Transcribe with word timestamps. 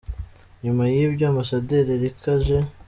Nyuma 0.63 0.83
y’ibyo, 0.93 1.25
Ambasaderi, 1.27 1.89
Erica 1.95 2.31
J. 2.43 2.45